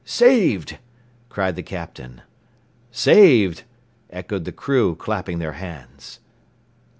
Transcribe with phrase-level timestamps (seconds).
[0.03, 0.79] "Saved!"
[1.29, 2.23] cried the Captain.
[2.89, 3.65] "Saved!"
[4.09, 6.19] echoed the crew, clapping their hands.